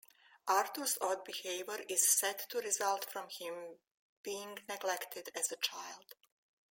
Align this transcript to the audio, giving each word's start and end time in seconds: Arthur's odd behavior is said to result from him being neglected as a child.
Arthur's 0.47 0.97
odd 0.99 1.23
behavior 1.23 1.85
is 1.87 2.09
said 2.09 2.39
to 2.49 2.57
result 2.57 3.05
from 3.11 3.29
him 3.29 3.77
being 4.23 4.57
neglected 4.67 5.29
as 5.35 5.51
a 5.51 5.57
child. 5.57 6.15